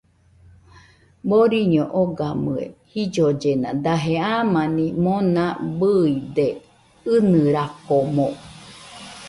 [1.29, 5.45] Boriño ogamɨe jillollena daje amani mona
[5.77, 6.47] bɨide,
[7.13, 8.27] ɨnɨrakomo